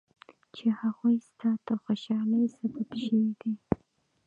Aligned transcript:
چې 0.55 0.65
هغوی 0.79 1.15
ستا 1.27 1.49
د 1.65 1.69
خوشحالۍ 1.83 2.43
سبب 2.57 2.89
شوي 3.05 3.31
دي. 3.41 3.53